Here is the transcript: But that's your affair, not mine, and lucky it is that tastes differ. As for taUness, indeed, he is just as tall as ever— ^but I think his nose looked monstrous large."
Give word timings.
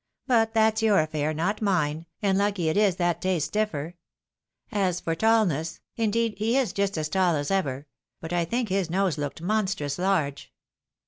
But 0.25 0.55
that's 0.55 0.81
your 0.81 0.97
affair, 0.99 1.31
not 1.31 1.61
mine, 1.61 2.07
and 2.23 2.35
lucky 2.35 2.69
it 2.69 2.75
is 2.75 2.95
that 2.95 3.21
tastes 3.21 3.51
differ. 3.51 3.93
As 4.71 4.99
for 4.99 5.13
taUness, 5.15 5.79
indeed, 5.95 6.33
he 6.39 6.57
is 6.57 6.73
just 6.73 6.97
as 6.97 7.07
tall 7.07 7.35
as 7.35 7.51
ever— 7.51 7.85
^but 8.23 8.33
I 8.33 8.43
think 8.45 8.69
his 8.69 8.89
nose 8.89 9.19
looked 9.19 9.43
monstrous 9.43 9.99
large." 9.99 10.51